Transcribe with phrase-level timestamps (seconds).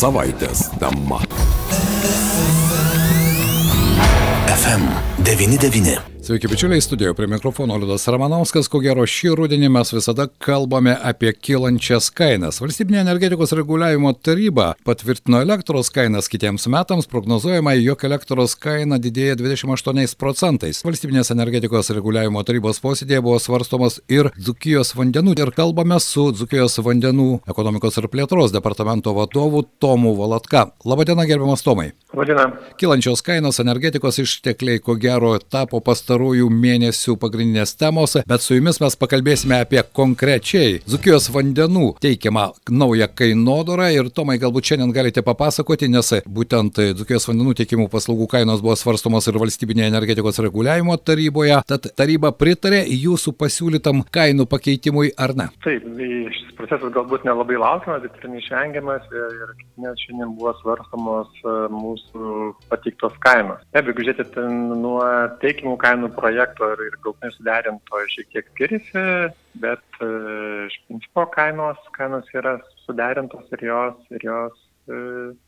[0.00, 1.18] Savaitės tema.
[5.24, 6.10] FM99.
[6.22, 8.68] Sveiki, bičiuliai, studijoje prie mikrofono Liudas Ramanauskas.
[8.68, 12.58] Ko gero, šį rudenį mes visada kalbame apie kylančias kainas.
[12.60, 20.14] Valstybinė energetikos reguliavimo taryba patvirtino elektros kainas kitiems metams, prognozuojama, jog elektros kaina didėja 28
[20.20, 20.82] procentais.
[20.84, 25.38] Valstybinės energetikos reguliavimo tarybos posėdėje buvo svarstomas ir Dzukijos vandenų.
[25.40, 30.68] Ir kalbame su Dzukijos vandenų ekonomikos ir plėtros departamento vadovu Tomu Valatka.
[30.84, 31.94] Labadiena, gerbiamas Tomai.
[32.12, 32.46] Labadiena.
[32.76, 35.09] Kylančios kainos energetikos ištekliai, ko gero,
[35.50, 42.50] tapo pastarųjų mėnesių pagrindinės temos, bet su jumis mes pakalbėsime apie konkrečiai Zukijos vandenų teikiamą
[42.70, 48.62] naują kainodarą ir Tomai galbūt šiandien galite papasakoti, nes būtent Zukijos vandenų teikimų paslaugų kainos
[48.64, 55.34] buvo svarstomos ir valstybinėje energetikos reguliavimo taryboje, tad taryba pritarė jūsų pasiūlytam kainų pakeitimui ar
[55.36, 55.48] ne?
[55.64, 61.30] Taip, tai šis procesas galbūt nelabai laukiamas, bet ir neišvengiamas ir net šiandien buvo svarstomos
[61.42, 63.62] e, mūsų pateiktos kainos.
[63.76, 64.46] Jeigu žiūrėtumėte
[64.80, 64.99] nuo
[65.42, 69.04] teikimų kainų, projekto ir, ir galtinai suderinto šiek tiek skiriasi,
[69.62, 70.10] bet e,
[70.68, 74.58] iš principo kainos, kainos yra suderintos ir jos, ir jos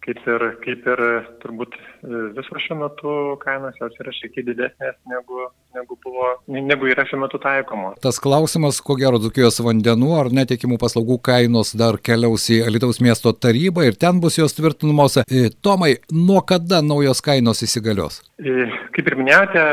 [0.05, 1.01] kaip ir, kaip ir
[1.43, 6.91] turbūt e, viso šiuo metu kainos jos yra šiek tiek didesnės negu, negu, buvo, negu
[6.91, 7.99] yra šiuo metu taikomos.
[8.05, 13.35] Tas klausimas, ko gero, Dukijos vandenų ar netikimų paslaugų kainos dar keliaus į Alitaus miesto
[13.35, 15.23] tarybą ir ten bus jos tvirtinamos.
[15.65, 18.23] Tomai, nuo kada naujos kainos įsigalios?
[18.39, 19.67] Kaip ir minėjote,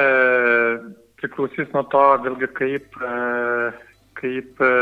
[1.21, 3.71] priklausys nuo to vėlgi kaip, e,
[4.19, 4.75] kaip e,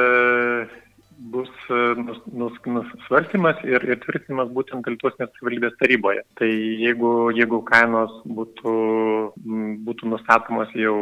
[1.17, 6.23] bus e, nus, nus, nusvarstymas ir, ir tvirtinimas būtent Lietuvos savivaldybės taryboje.
[6.39, 8.75] Tai jeigu, jeigu kainos būtų,
[9.87, 10.95] būtų nustatomos jau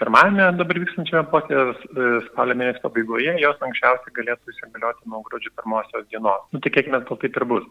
[0.00, 6.44] pirmajame dabar vykstančiame posėdėje spalio mėnesio pabaigoje, jos anksčiausiai galėtų įsigalioti nuo gruodžio pirmosios dienos.
[6.52, 7.68] Nu, tikėkime, kad taip ir bus.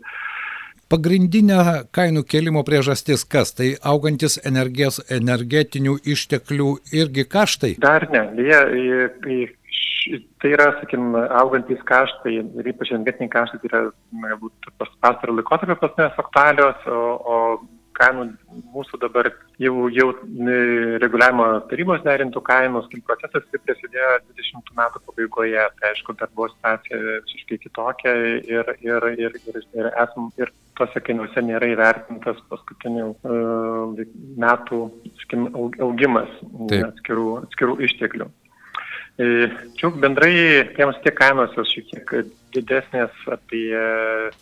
[0.85, 3.55] Pagrindinė kainų kelimo priežastis kas?
[3.57, 7.71] Tai augantis energijos, energetinių išteklių irgi kaštai?
[7.81, 8.21] Dar ne.
[8.37, 8.59] Jie,
[10.41, 13.81] tai yra, sakykim, augantis kaštai ir ypač energetiniai kaštai tai yra
[14.25, 14.69] galbūt
[15.01, 17.39] pastarą laikotarpį pasnės aktualios, o, o
[17.95, 18.25] kainų
[18.73, 19.29] mūsų dabar
[19.61, 20.07] jau, jau
[21.01, 25.63] reguliavimo tarybos derintų kainų procesas prasidėjo 20 metų pabaigoje.
[25.79, 31.01] Tai aišku, dar buvo situacija visiškai kitokia ir, ir, ir, ir, ir, esam, ir tose
[31.07, 34.01] kainuose nėra įvertintas paskutinių uh,
[34.43, 34.81] metų
[35.21, 36.31] sakim, augimas
[36.81, 38.27] atskirų, atskirų išteklių.
[39.15, 39.47] E,
[39.79, 40.33] čia bendrai
[40.75, 42.15] tiems tiek kainos jos šiek tiek
[42.55, 43.67] didesnės apie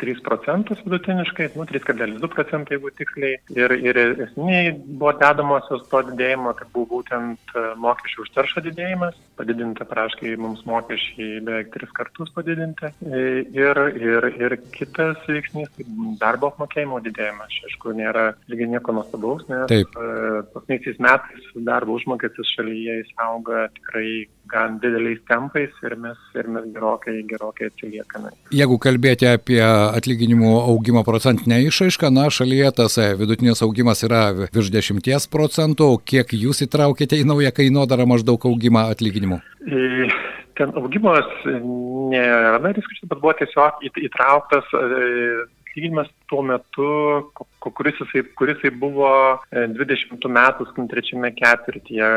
[0.01, 3.37] 3 procentus vidutiniškai, nu 3,2 procentai jeigu tiksliai.
[3.55, 9.17] Ir, ir esminiai buvo dedamosios to didėjimo, kad buvo būtent e, mokesčių už taršą didėjimas,
[9.39, 12.91] padidinta praškai mums mokesčiai beveik 3 kartus padidinti.
[13.07, 13.23] E,
[13.55, 15.87] ir, ir, ir kitas veiksnys, tai
[16.21, 17.53] darbo apmokėjimo didėjimas.
[17.53, 19.83] Čia, aišku, nėra lygiai nieko nuostabaus, nes e,
[20.55, 24.07] pasnaisiais metais darbo užmokestis šalyje įsauga tikrai
[24.53, 28.31] gan dideliais tempais ir mes, ir mes gerokai, gerokai atsiliekame atsiliekame.
[28.53, 34.71] Jeigu kalbėti apie atlyginimų augimo procentinę išraišką, na, šalyje tas e, vidutinis augimas yra virš
[34.71, 39.41] 10 procentų, kiek jūs įtraukėte į naują kainodarą maždaug augimą atlyginimų?
[40.53, 46.89] Ten augimas nėra nariskaičius, bet buvo tiesiog įtrauktas e, atlyginimas tuo metu,
[47.59, 49.09] kuris jisai, kuris jisai buvo
[49.51, 52.11] 20 e, metų, 3 ketvirtyje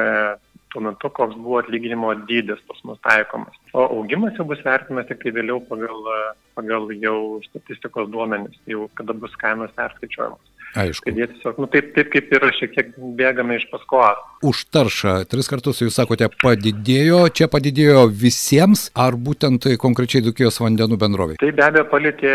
[0.76, 3.56] tuo metu, koks buvo atlyginimo dydis pas mus taikomas.
[3.72, 6.10] O augimas jau bus vertinamas tik tai vėliau pagal,
[6.58, 7.16] pagal jau
[7.48, 10.52] statistikos duomenis, jau kada bus kainos perskaičiuojamos.
[10.76, 11.06] Aišku.
[11.06, 14.20] Kad jie tiesiog, nu, taip, taip kaip ir šiek tiek bėgame iš paskolos.
[14.44, 20.98] Už taršą tris kartus jūs sakote padidėjo, čia padidėjo visiems ar būtent konkrečiai Dukijos vandenų
[21.00, 21.38] bendrovai?
[21.40, 22.34] Tai be abejo palėtė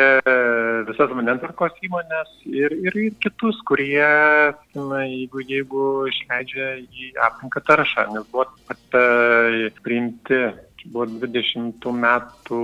[0.88, 4.02] visas vandentvarkos įmonės ir, ir, ir kitus, kurie,
[4.78, 9.00] na, jeigu, jeigu išleidžia į aplinką taršą, nes buvo pat
[9.86, 10.44] priimti
[10.90, 12.60] buvo 20 metų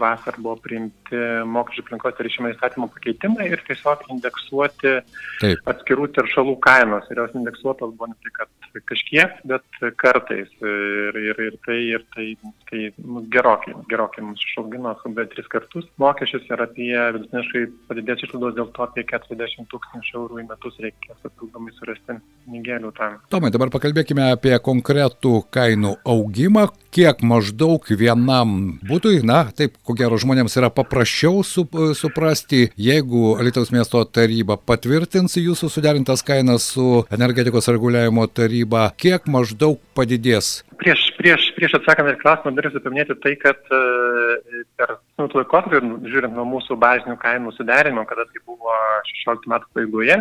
[0.00, 4.94] vasar buvo priimti mokesčių aplinkos ryšimo įstatymo pakeitimai ir tiesiog indeksuoti
[5.42, 5.60] Taip.
[5.72, 7.08] atskirų teršalų kainos.
[7.10, 8.40] Ir jos indeksuotos buvo ne tik
[8.88, 10.50] kažkiek, bet kartais.
[10.60, 12.28] Ir, ir, ir tai, ir tai,
[12.70, 18.56] tai nu, gerokai, gerokai mums išaugino beveik tris kartus mokesčius ir apie vidutiniškai padidės išlaidos
[18.56, 23.18] dėl to apie 40 tūkstančių eurų į metus reikės papildomai surasti pinigėlių tam.
[23.32, 30.18] Tomai, dabar pakalbėkime apie konkretų kainų augimą, kiek maždaug vienam būtui, na, taip, ko gero
[30.20, 31.66] žmonėms yra paprasčiau su,
[31.98, 38.65] suprasti, jeigu Lietuvos miesto taryba patvirtins jūsų suderintas kainas su energetikos reguliavimo taryba,
[39.02, 44.96] kiek maždaug padidės Prieš, prieš, prieš atsakant į klausimą, norėčiau paminėti tai, kad uh, per
[45.18, 45.80] nu, laikotarpį,
[46.12, 48.74] žiūrint nuo mūsų bazinių kainų suderinimo, kada tai buvo
[49.08, 50.20] 16 metų pabaigoje,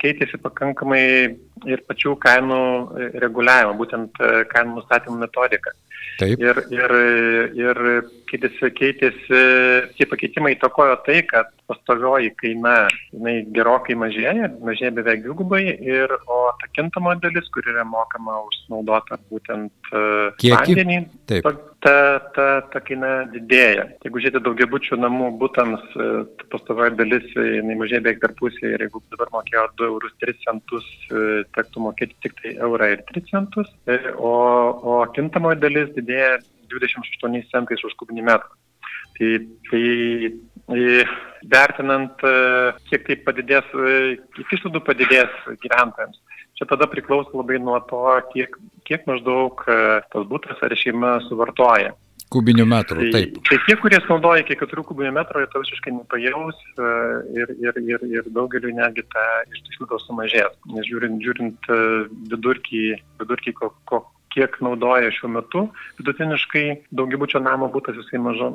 [0.00, 1.04] keitėsi pakankamai
[1.66, 2.62] ir pačių kainų
[3.24, 5.74] reguliavimo, būtent uh, kainų nustatymų metodika.
[6.20, 6.36] Taip.
[6.36, 6.92] Ir, ir,
[7.56, 7.78] ir
[8.28, 9.38] keitėsi, keitėsi,
[9.96, 12.74] tie pakeitimai įtakojo tai, kad pastovioji kaina,
[13.14, 18.58] jinai gerokai mažėja, mažėja beveik dvigubai, ir, o ta kintamo dalis, kur yra mokama už
[18.66, 20.52] sunaudotą būtent Kiekį?
[20.54, 21.46] vandenį, Taip.
[21.82, 21.94] ta,
[22.36, 23.88] ta, ta kaina didėja.
[24.04, 28.74] Jeigu žiūrėti daugiabučių namų būtams, e, ta pastovioji dalis, e, jinai mažėja beveik per pusę
[28.76, 33.02] ir jeigu dabar mokėjo 2 eurus 3 centus, e, tektų mokėti tik tai eurą ir
[33.10, 34.32] 3 centus, e, o,
[34.94, 36.38] o kintamoji dalis didėja
[36.70, 38.54] 28 centais už kubinį metrą.
[39.20, 41.04] Tai, tai e,
[41.44, 46.22] vertinant, e, kiek tai padidės, e, kiek išlaidų padidės gyventojams.
[46.60, 48.04] Čia tada priklauso labai nuo to,
[48.34, 48.52] kiek,
[48.84, 49.76] kiek maždaug e,
[50.12, 51.94] tas būtas ar šeima suvartoja.
[52.30, 53.38] Kubinių metrų, Tai, taip.
[53.48, 56.90] tai tie, kurie naudoja iki 4 kubinių metrų, to visiškai nepajaus e,
[57.32, 60.52] ir, ir, ir, ir daugeliu netgi ta išlaidos sumažės.
[60.76, 61.80] Nes žiūrint, žiūrint e,
[62.34, 62.84] vidurkį,
[63.24, 64.04] vidurkį ko, ko,
[64.36, 65.64] kiek naudoja šiuo metu,
[65.98, 68.52] vidutiniškai daugiabučio namo būtas jisai mažo,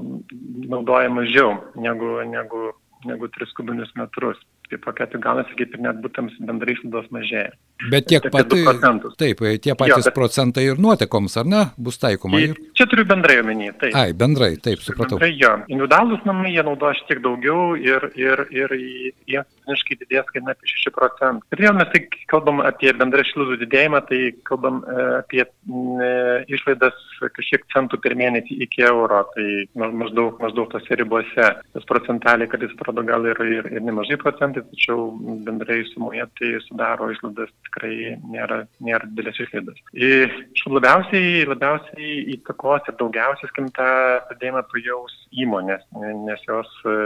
[0.69, 2.69] naudoja mažiau negu, negu,
[3.09, 4.39] negu 3 kubinius metrus.
[4.75, 7.51] Tai tokia tai gaunasi kaip ir net būtams bendrai išlaidos mažėja.
[7.91, 9.15] Bet tiek pat, 2 procentus.
[9.19, 12.39] taip, tie patys bet- procentai ir nuotekoms, ar ne, bus taikoma.
[12.43, 12.55] Ir...
[12.75, 13.71] Čia turiu bendrai omeny.
[13.79, 13.91] Tai.
[13.95, 15.19] Ai, bendrai, taip, supratau.
[15.19, 15.51] Bendrai jo.
[15.71, 20.69] Individualus namai jie naudoja šiek tiek daugiau ir, ir, ir jie vidutiniškai didės kaina apie
[20.69, 21.45] 6 procentų.
[21.55, 22.01] Ir vėl mes tai
[22.31, 26.09] kalbam apie bendrą šiludų didėjimą, tai kalbam e, apie e,
[26.53, 31.49] išlaidas kažkiek centų per mėnesį iki euro, tai ma- maždaug, maždaug tose ribose.
[31.75, 35.07] Tas procentaliai, kad jis atrodo gal ir, ir, ir nemažai procentai, tačiau
[35.47, 39.79] bendrai sumoje tai sudaro išlaidas tikrai nėra, nėra didelės išlaidos.
[39.93, 40.33] Ir
[40.71, 43.87] labiausiai, labiausiai įtakos ir daugiausiai skinta
[44.29, 45.15] padėjimą pajaus
[45.45, 45.85] įmonės,
[46.25, 46.97] nes jos e,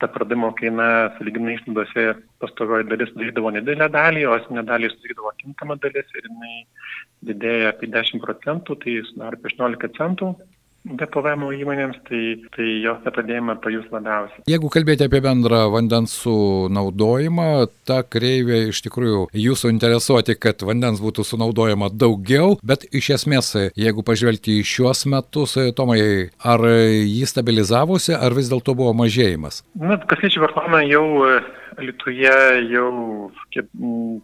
[0.00, 2.06] ta pradimo kaina saliginai išlaidose
[2.42, 6.58] pastovioji dalis sudarydavo nedidelę dalį, o esminė dalį sudarydavo kintama dalis ir jinai
[7.30, 10.34] didėja apie 10 procentų, tai sudaro apie 18 centų.
[10.86, 12.20] Be PVM įmonėms, tai,
[12.54, 14.44] tai jos nepadėjimą pajus labiausiai.
[14.50, 17.48] Jeigu kalbėti apie bendrą vandens sunaudojimą,
[17.88, 24.06] ta kreivė iš tikrųjų jūsų interesuoti, kad vandens būtų sunaudojama daugiau, bet iš esmės, jeigu
[24.06, 26.00] pažvelgti į šiuos metus, Tomai,
[26.46, 29.64] ar jį stabilizavosi, ar vis dėlto buvo mažėjimas?
[29.80, 31.06] Na, kas liečia vartojimą, jau
[31.76, 32.32] Lietuvoje
[32.72, 32.88] jau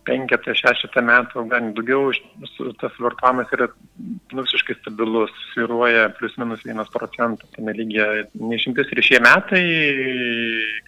[0.08, 2.12] penketą, šešetą metų, gal net daugiau,
[2.80, 3.68] tas vartojimas yra
[4.32, 7.50] nu, visiškai stabilus, sviruoja plus minus vienas procentas.
[7.56, 9.62] Tame lygiai neišimtis ir šie metai,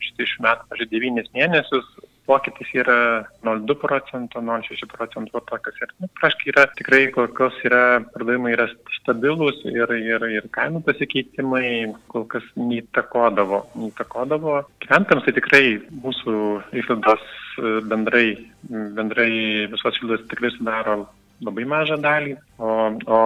[0.07, 1.91] šitai šių metų, pažiūrėjau, devynis mėnesius,
[2.27, 2.97] pokytis yra
[3.45, 5.81] 0,2 procento, 0,6 procentų tokios.
[5.83, 7.83] Ir, nu, praškai yra tikrai kol kas yra,
[8.15, 8.69] pardavimai yra
[8.99, 11.67] stabilus ir, ir, ir kainų pasikeitimai
[12.13, 13.65] kol kas neįtakodavo.
[13.81, 14.61] neįtakodavo.
[14.85, 15.65] Gyventams tai tikrai
[16.05, 16.39] mūsų
[16.81, 17.27] išlaidos
[17.59, 18.27] e, bendrai,
[18.71, 19.31] bendrai
[19.73, 21.05] visos išlaidos tikrai sudaro
[21.45, 22.71] labai mažą dalį, o,
[23.11, 23.19] o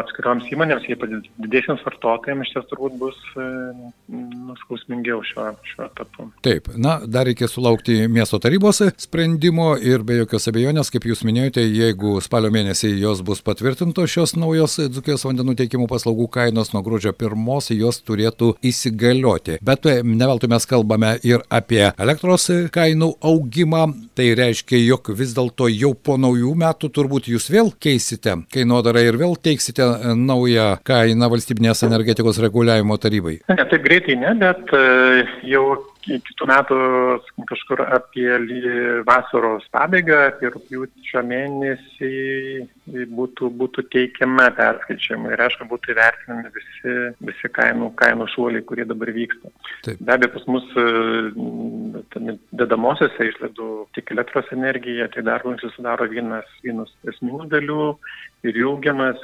[0.00, 1.12] atskiroms įmonėms, ypač
[1.42, 3.46] didesniems vartotojams, iš ties turbūt bus e,
[4.48, 6.26] nuskausmingiau šiuo, šiuo etapu.
[6.44, 11.64] Taip, na, dar reikia sulaukti miesto tarybos sprendimo ir be jokios abejonės, kaip jūs minėjote,
[11.64, 17.14] jeigu spalio mėnesį jos bus patvirtintos šios naujos Dzukijos vandenų teikimų paslaugų kainos nuo gruodžio
[17.16, 19.60] pirmos, jos turėtų įsigalioti.
[19.62, 23.86] Bet e, ne veltui mes kalbame ir apie elektros kainų augimą,
[24.18, 28.34] tai reiškia, jog vis dėlto jau po naujų metų turbūt jūs vėl keisite
[28.72, 33.38] kainodarą ir vėl teiksite e, naują kainą valstybinės energetikos reguliavimo tarybai.
[33.50, 35.66] Ne, taip greitai ne, bet e, jau
[36.04, 36.78] kitų metų
[37.48, 38.28] kažkur apie
[39.08, 42.12] vasaros pabaigą, apie rūpjūčio mėnesį
[43.16, 46.96] būtų, būtų teikiama perskaičiavimai ir aišku būtų įvertinami visi,
[47.30, 49.52] visi kainų, kainų šuoliai, kurie dabar vyksta.
[49.86, 50.02] Taip.
[50.02, 50.66] Be abejo, pas mus
[52.52, 57.86] dedamosiose išlaidų tik elektros energija, tai užmokestis sudaro vienas, vienas esminių dalių
[58.42, 59.20] ir jų augimas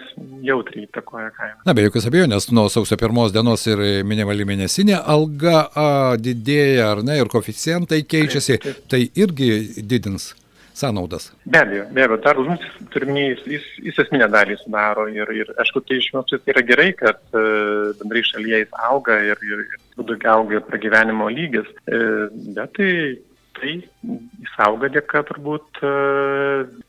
[0.47, 1.59] jautriai įtakoja kainą.
[1.67, 5.87] Na, be jokios abejonės, nuo sausio pirmos dienos ir minimali mėnesinė alga a,
[6.23, 8.85] didėja, ar ne, ir koficijantai keičiasi, Taip, taip.
[8.93, 9.51] tai irgi
[9.83, 10.33] didins
[10.79, 11.33] sąnaudas.
[11.45, 15.83] Be abejo, be abejo, darbo užmokestis turinys, jis, jis esminę dalį sudaro ir, ir aišku,
[15.87, 17.43] tai iš vienos pusės tai yra gerai, kad e,
[17.99, 22.03] bendrai šalyje jis auga ir, ir, ir daugiau auga pragyvenimo lygis, e,
[22.59, 22.93] bet tai
[23.61, 25.91] tai jis auga dėka turbūt, e,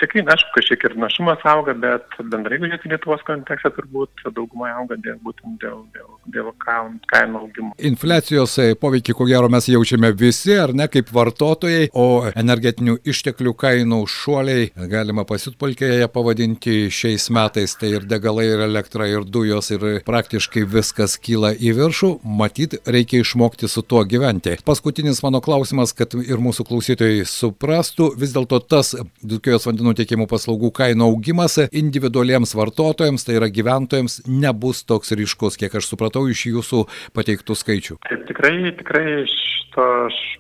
[0.02, 4.72] tikrai, na, aišku, kažkiek ir našumas auga, bet bendrai, jeigu žiūrėti Lietuvos kontekste, turbūt daugumai
[4.78, 7.74] auga dėl, būtent dėl, dėl, dėl kainų augimo.
[7.92, 13.56] Infliacijos e, poveikį, ko gero, mes jaučiame visi, ar ne, kaip vartotojai, o energetinių išteklių
[13.60, 19.88] kainų šuoliai, galima pasitpolkėje pavadinti šiais metais, tai ir degalai, ir elektra, ir dujos, ir
[20.08, 24.58] praktiškai viskas kyla į viršų, matyt, reikia išmokti su tuo gyventi.
[24.66, 30.72] Paskutinis mano klausimas, kad ir mūsų klausytojai suprastų, vis dėlto tas Dukijos vandenų tiekimo paslaugų
[30.76, 36.86] kainų augimas individualiems vartotojams, tai yra gyventojams, nebus toks ryškus, kiek aš supratau iš jūsų
[37.18, 38.00] pateiktų skaičių.
[38.08, 39.88] Taip, tikrai, tikrai šito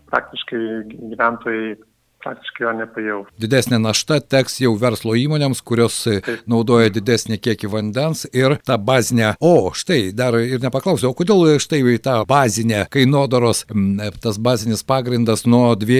[0.09, 0.63] praktiškai
[1.13, 1.77] gyventojai
[2.23, 3.29] praktiškai jo nepajaus.
[3.39, 6.43] Didesnė našta teks jau verslo įmonėms, kurios Taip.
[6.49, 9.33] naudoja didesnį kiekį vandens ir tą bazinę.
[9.39, 13.65] O, štai, dar ir nepaklausiau, o kodėl štai tą bazinę kainodaros,
[14.23, 15.99] tas bazinis pagrindas nuo 2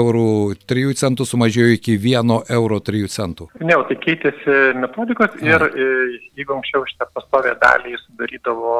[0.00, 0.30] eurų
[0.70, 3.50] 3 centų sumažėjo iki 1 euro 3 centų?
[3.60, 5.70] Ne, tai keitėsi metodikos ir A.
[5.70, 5.90] E,
[6.38, 8.74] jeigu anksčiau šitą pastovę dalį sudarydavo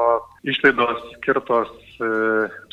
[0.48, 1.70] išlaidos skirtos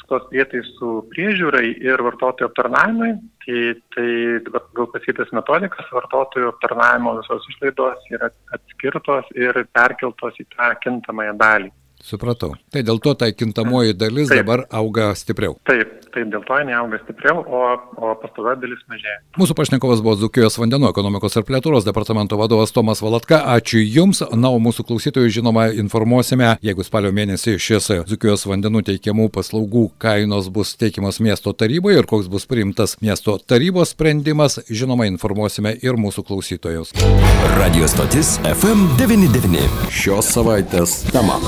[0.07, 3.11] e, tos prietaisų priežiūrai ir vartotojų aptarnavimui,
[3.45, 3.61] tai,
[3.95, 4.09] tai
[4.45, 11.35] dabar gal pasitęs metodikas, vartotojų aptarnavimo visos išlaidos yra atskirtos ir perkeltos į tą kintamąją
[11.41, 11.71] dalį.
[12.07, 12.53] Supratau.
[12.71, 14.45] Tai dėl to ta kintamoji dalis taip.
[14.45, 15.57] dabar auga stipriau.
[15.67, 17.63] Taip, taip, dėl to jinai auga stipriau, o,
[17.99, 19.17] o pastovi dalis mažėja.
[19.39, 23.41] Mūsų pašnekovas buvo Dzukijos vandenų ekonomikos ir plėtros departamento vadovas Tomas Valatka.
[23.57, 24.23] Ačiū Jums.
[24.39, 30.47] Na, o mūsų klausytojų žinoma informuosime, jeigu spalio mėnesį šis Dzukijos vandenų teikiamų paslaugų kainos
[30.53, 36.23] bus teikiamas miesto taryboje ir koks bus priimtas miesto tarybos sprendimas, žinoma, informuosime ir mūsų
[36.31, 36.95] klausytojus.
[37.57, 39.91] Radio stotis FM99.
[39.91, 41.39] Šios savaitės tema.